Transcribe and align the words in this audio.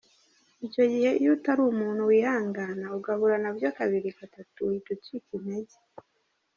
Icyo 0.67 0.83
gihe 0.91 1.09
iyo 1.19 1.29
utari 1.35 1.61
umuntu 1.73 2.01
wihangana 2.09 2.85
ugahura 2.97 3.35
nabyo 3.43 3.67
kabiri, 3.77 4.09
gatatu 4.19 4.55
uhita 4.67 4.89
ucika 4.95 5.29
intege”. 5.37 5.75